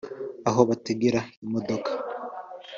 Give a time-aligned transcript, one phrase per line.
[0.49, 1.91] aho bategera imodoka